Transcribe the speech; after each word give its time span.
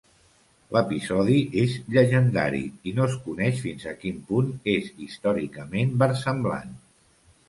L'episodi 0.75 1.33
és 1.63 1.73
llegendari 1.97 2.61
i 2.91 2.93
no 2.99 3.05
es 3.09 3.17
coneix 3.25 3.59
fins 3.65 3.85
a 3.91 3.93
quin 4.05 4.17
punt 4.31 4.49
és 4.73 4.87
històricament 5.05 5.93
versemblant. 6.05 6.73